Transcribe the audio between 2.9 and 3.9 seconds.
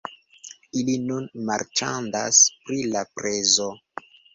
la prezo